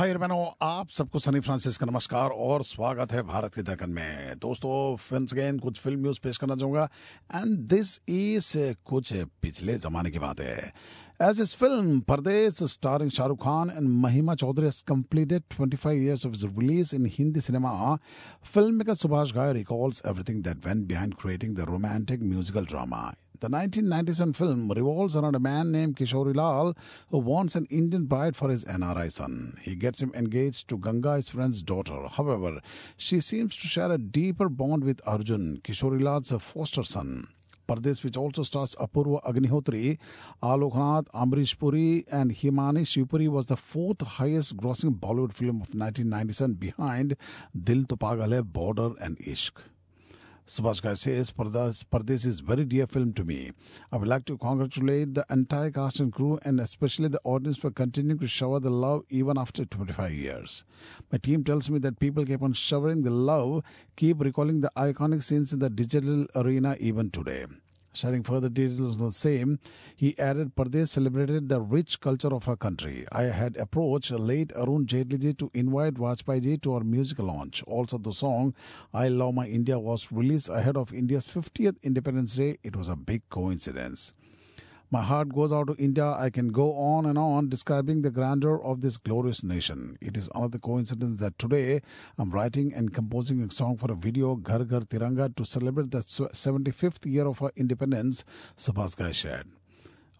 [0.00, 4.38] भाई बहनों, आप सबको सनी फ्रांसिस का नमस्कार और स्वागत है भारत के दखन में।
[4.40, 6.88] दोस्तों फ़िल्म गेन कुछ फ़िल्म न्यूज़ पेश करना चाहूँगा।
[7.34, 8.52] एंड दिस इज़
[8.84, 10.72] कुछ पिछले जमाने की बात है।
[11.22, 16.94] एज इस फ़िल्म परदेश starring Shahrukh Khan and Mahima Chaudhary completed 25 years of release
[16.96, 17.96] in Hindi cinema
[18.54, 23.48] film maker Subhash Ghai recalls everything that went behind creating the romantic musical drama The
[23.48, 26.76] 1997 film revolves around a man named Kishori Lal
[27.08, 29.56] who wants an Indian bride for his NRI son.
[29.62, 32.06] He gets him engaged to Ganga, his friend's daughter.
[32.06, 32.60] However,
[32.98, 37.28] she seems to share a deeper bond with Arjun, Kishori Lal's foster son.
[37.66, 39.96] Pardes, which also stars Apurva Agnihotri,
[40.42, 45.72] Alok Nath, Amrish Puri, and Himani Shivpuri, was the fourth highest grossing Bollywood film of
[45.72, 47.16] 1997 behind
[47.58, 49.52] Dil To Pagal Hai, Border, and Ishq.
[50.50, 53.52] Subhash Ghai says Pardes is very dear film to me.
[53.92, 57.70] I would like to congratulate the entire cast and crew and especially the audience for
[57.70, 60.64] continuing to shower the love even after 25 years.
[61.12, 63.62] My team tells me that people keep on showering the love,
[63.94, 67.44] keep recalling the iconic scenes in the digital arena even today.
[67.92, 69.58] Sharing further details on the same,
[69.96, 73.04] he added Pardes celebrated the rich culture of our country.
[73.10, 77.64] I had approached late Arun Jaitley to invite Vajpayee to our music launch.
[77.64, 78.54] Also, the song
[78.94, 82.58] I Love My India was released ahead of India's 50th Independence Day.
[82.62, 84.14] It was a big coincidence.
[84.92, 86.16] My heart goes out to India.
[86.18, 89.96] I can go on and on describing the grandeur of this glorious nation.
[90.00, 91.82] It is another coincidence that today
[92.18, 95.98] I'm writing and composing a song for a video, Ghar Ghar Tiranga, to celebrate the
[95.98, 98.24] 75th year of our independence,
[98.56, 99.46] Subhash Ghai shared.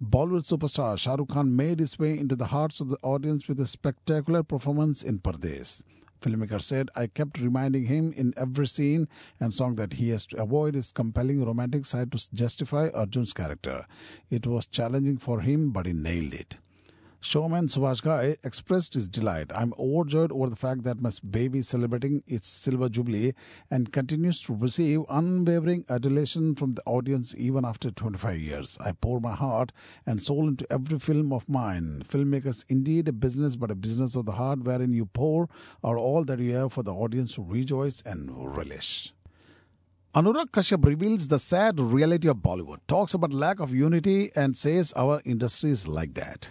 [0.00, 3.58] Bollywood superstar Shah Rukh Khan made his way into the hearts of the audience with
[3.58, 5.82] a spectacular performance in Pardes.
[6.20, 10.42] Filmmaker said, I kept reminding him in every scene and song that he has to
[10.42, 13.86] avoid his compelling romantic side to justify Arjun's character.
[14.30, 16.56] It was challenging for him, but he nailed it.
[17.22, 19.50] Showman Subhash Ghai eh, expressed his delight.
[19.54, 23.34] I'm overjoyed over the fact that my baby is celebrating its silver jubilee
[23.70, 28.78] and continues to receive unwavering adulation from the audience even after 25 years.
[28.80, 29.70] I pour my heart
[30.06, 32.04] and soul into every film of mine.
[32.08, 35.50] Filmmakers indeed a business, but a business of the heart wherein you pour
[35.84, 39.12] out all that you have for the audience to rejoice and relish.
[40.14, 44.94] Anurag Kashyap reveals the sad reality of Bollywood, talks about lack of unity and says
[44.96, 46.48] our industry is like that.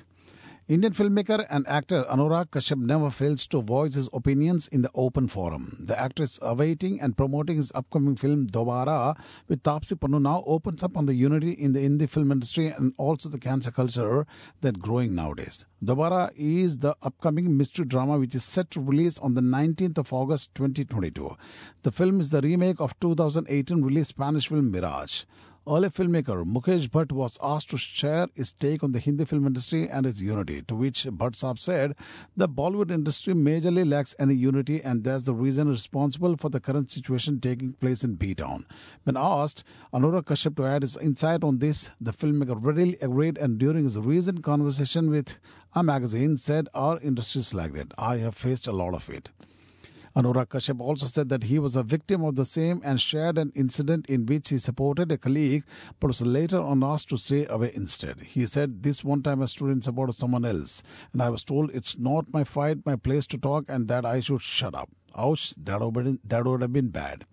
[0.69, 5.28] Indian filmmaker and actor Anurag Kashyap never fails to voice his opinions in the open
[5.28, 5.75] forum.
[5.80, 10.84] The actor is awaiting and promoting his upcoming film Dobara with Taapsee Pannu now opens
[10.84, 14.28] up on the unity in the Hindi film industry and also the cancel culture
[14.62, 15.66] that growing nowadays.
[15.84, 20.13] Dobara is the upcoming mystery drama which is set to release on the 19th of
[20.13, 21.36] August 2022.
[21.81, 25.24] The film is the remake of 2018 released Spanish film Mirage.
[25.68, 29.90] Early filmmaker Mukesh Bhatt was asked to share his take on the Hindi film industry
[29.90, 31.96] and its unity, to which Bhatt Saab said
[32.36, 36.90] the Bollywood industry majorly lacks any unity and that's the reason responsible for the current
[36.90, 38.66] situation taking place in B-Town.
[39.03, 43.58] When asked Anurag Kashyap to add his insight on this, the filmmaker readily agreed and
[43.58, 45.38] during his recent conversation with
[45.75, 47.94] a magazine said our industry is like that.
[47.98, 49.30] I have faced a lot of it.
[50.19, 53.53] Anurag Kashyap also said that he was a victim of the same and shared an
[53.56, 55.63] incident in which he supported a colleague
[56.02, 58.19] but was later on asked to stay away instead.
[58.19, 61.97] He said, This one time a student supported someone else, and I was told it's
[61.97, 64.90] not my fight, my place to talk, and that I should shut up.
[65.18, 67.24] Ouch, that would, that would have been bad.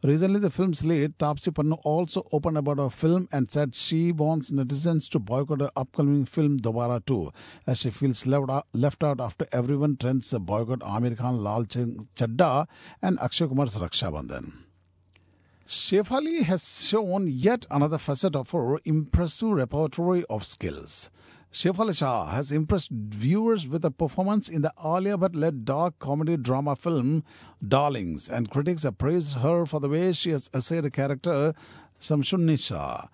[0.00, 4.52] Recently, the film's lead, Taapsee Pannu, also opened about her film and said she wants
[4.52, 7.32] netizens to boycott her upcoming film Dobara 2
[7.66, 12.68] as she feels left out, after everyone trends boycott Aamir Khan, Lal Chadda
[13.02, 14.52] and Akshay Kumar's Raksha Bandhan.
[15.66, 21.10] Shefali has shown yet another facet of her impressive repertoire of skills.
[21.50, 26.36] Shefali Shah has impressed viewers with a performance in the Alia Bhatt led dark comedy
[26.36, 27.24] drama film
[27.66, 31.54] Darlings, and critics have praised her for the way she has essayed a character
[31.98, 33.08] Shamshunissa.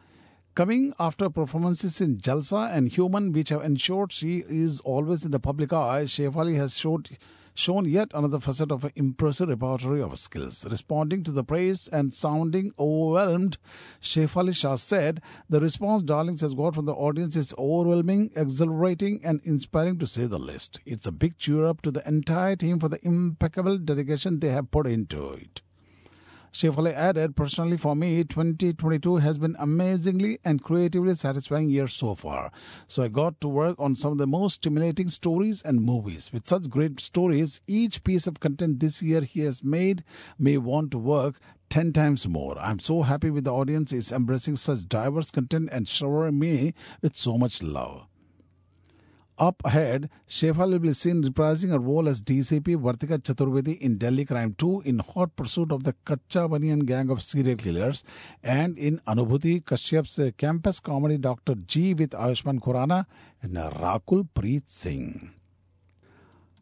[0.56, 5.38] Coming after performances in Jalsa and Human, which have ensured she is always in the
[5.40, 7.16] public eye, Shefali has showed
[7.54, 10.66] shown yet another facet of an impressive repertoire of skills.
[10.68, 13.58] Responding to the praise and sounding overwhelmed,
[14.02, 19.40] Shefali Shah said, The response Darlings has got from the audience is overwhelming, exhilarating, and
[19.44, 20.80] inspiring to say the least.
[20.84, 24.70] It's a big cheer up to the entire team for the impeccable dedication they have
[24.70, 25.62] put into it.
[26.54, 32.52] Shefali added, Personally, for me, 2022 has been amazingly and creatively satisfying year so far.
[32.86, 36.32] So I got to work on some of the most stimulating stories and movies.
[36.32, 40.04] With such great stories, each piece of content this year he has made
[40.38, 41.40] me want to work
[41.70, 42.56] 10 times more.
[42.60, 47.16] I'm so happy with the audience is embracing such diverse content and showering me with
[47.16, 48.06] so much love.
[49.36, 54.24] Up ahead, Shefal will be seen reprising her role as DCP Vartika Chaturvedi in Delhi
[54.24, 56.48] Crime 2 in Hot Pursuit of the Kacha
[56.86, 58.04] gang of serial killers
[58.44, 61.56] and in Anubhuti Kashyap's campus comedy Dr.
[61.66, 63.06] G with Ayushmann Khurrana
[63.42, 65.32] and Rakul Preet Singh.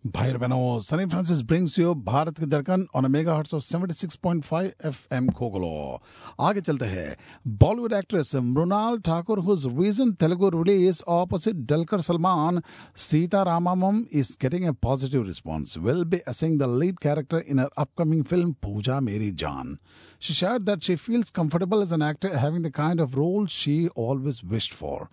[0.04, 4.16] भाई बहनों, Sunny Francis brings you Bharat के दर्कन on mega hertz of seventy six
[4.22, 6.00] point five F M खोगलो
[6.40, 7.16] आगे चलते हैं।
[7.58, 12.60] Bollywood actress Mrunal Thakur whose recent Telugu release opposite Dulquer Salmaan
[12.99, 17.70] Sita Ramam is getting a positive response will be essaying the lead character in her
[17.78, 19.76] upcoming film Pooja Meri Jaan
[20.22, 23.76] she share that she feels comfortable as an actor having the kind of role she
[23.99, 25.08] always wished for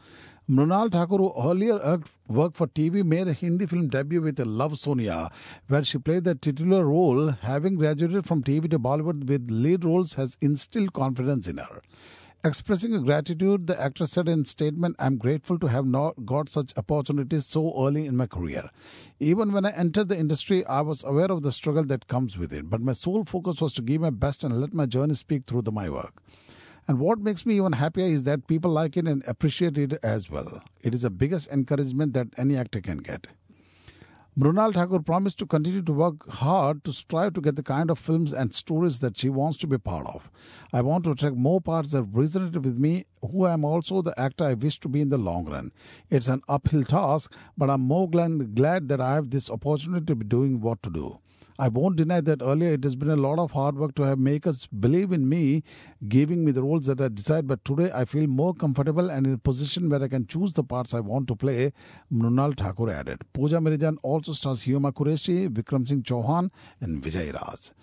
[0.49, 5.29] Mrunal Thakur, who earlier worked for TV, made a Hindi film debut with Love Sonia,
[5.67, 7.29] where she played the titular role.
[7.29, 11.83] Having graduated from TV to Bollywood with lead roles has instilled confidence in her.
[12.43, 17.45] Expressing gratitude, the actress said in statement, I'm grateful to have not got such opportunities
[17.45, 18.71] so early in my career.
[19.19, 22.51] Even when I entered the industry, I was aware of the struggle that comes with
[22.53, 25.45] it, but my sole focus was to give my best and let my journey speak
[25.45, 26.23] through the, my work.
[26.89, 30.31] And what makes me even happier is that people like it and appreciate it as
[30.31, 30.63] well.
[30.81, 33.27] It is the biggest encouragement that any actor can get.
[34.35, 37.99] Mrunal Thakur promised to continue to work hard to strive to get the kind of
[37.99, 40.31] films and stories that she wants to be part of.
[40.73, 44.45] I want to attract more parts that resonate with me, who am also the actor
[44.45, 45.71] I wish to be in the long run.
[46.09, 50.15] It's an uphill task, but I'm more glad, glad that I have this opportunity to
[50.15, 51.19] be doing what to do.
[51.61, 54.17] I won't deny that earlier it has been a lot of hard work to have
[54.17, 55.61] makers believe in me,
[56.07, 57.47] giving me the roles that I decide.
[57.47, 60.63] But today I feel more comfortable and in a position where I can choose the
[60.63, 61.73] parts I want to play,
[62.13, 63.25] Mrunal Thakur added.
[63.33, 67.73] Pooja Meri Jaan also stars Huma Qureshi, Vikram Singh Chauhan, and Vijay Raaz.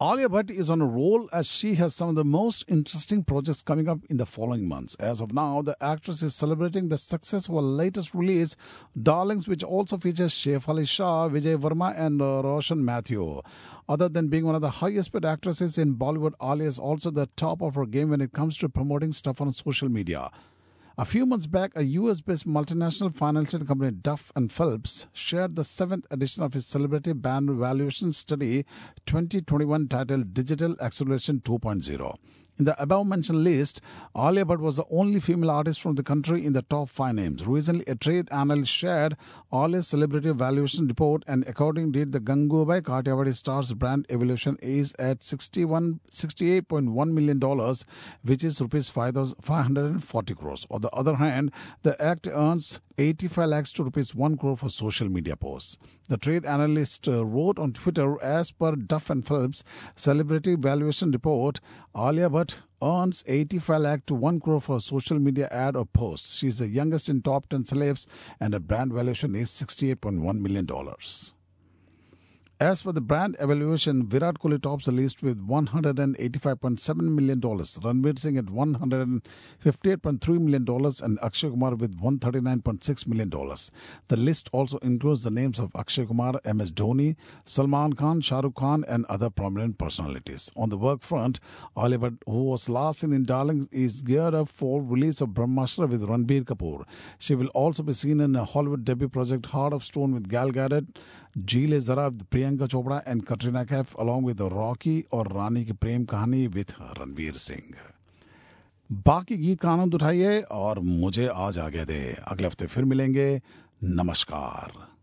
[0.00, 3.62] Alia Bhatt is on a roll as she has some of the most interesting projects
[3.62, 4.94] coming up in the following months.
[5.00, 8.54] As of now, the actress is celebrating the success of her latest release,
[9.02, 13.42] Darlings, which also features Shefali Shah, Vijay Varma, and uh, Roshan Mathew.
[13.88, 17.26] Other than being one of the highest paid actresses in Bollywood, Alia is also the
[17.34, 20.30] top of her game when it comes to promoting stuff on social media.
[21.00, 25.62] A few months back, a US based multinational financial company Duff and Phelps shared the
[25.62, 28.66] seventh edition of its celebrity brand valuation study
[29.06, 32.16] 2021 titled Digital Acceleration 2.0.
[32.58, 33.80] In the above mentioned list,
[34.16, 37.46] Alia Bhatt was the only female artist from the country in the top five names.
[37.46, 39.16] Recently, a trade analyst shared
[39.52, 44.92] Alia's celebrity valuation report, and according to it, the Gangubai Kathiawadi Stars brand evolution is
[44.98, 47.74] at 61, $68.1 million,
[48.24, 50.66] which is rupees 540 crores.
[50.68, 51.52] On the other hand,
[51.84, 55.78] the act earns 85 lakhs to rupees 1 crore for social media posts.
[56.08, 59.62] The trade analyst uh, wrote on Twitter, as per Duff and Phelps
[59.94, 61.60] celebrity valuation report,
[61.96, 62.47] Alia Bhatt
[62.82, 66.36] earns 85 lakh to 1 crore for a social media ad or post.
[66.36, 68.06] She is the youngest in top 10 celebs
[68.40, 70.66] and her brand valuation is $68.1 million.
[72.60, 78.36] As for the brand evaluation, Virat Kohli tops the list with $185.7 million, Ranveer Singh
[78.36, 80.66] at $158.3 million,
[81.04, 83.30] and Akshay Kumar with $139.6 million.
[84.08, 87.14] The list also includes the names of Akshay Kumar, MS Dhoni,
[87.44, 90.50] Salman Khan, Shah Rukh Khan, and other prominent personalities.
[90.56, 91.38] On the work front,
[91.76, 96.02] Oliver, who was last seen in Darling, is geared up for release of Brahmastra with
[96.02, 96.84] Ranbir Kapoor.
[97.20, 100.50] She will also be seen in a Hollywood debut project Heart of Stone with Gal
[100.50, 100.88] Gadot,
[101.38, 106.46] Jile जरा Priyanka Chopra and Katrina Kaif along with Rocky और रानी की प्रेम कहानी
[106.46, 107.74] with Ranveer Singh.
[108.92, 113.40] बाकी गीत का आनंद उठाइए और मुझे आज आगे दे। अगले हफ़्ते फिर मिलेंगे।
[113.84, 114.97] नमस्कार।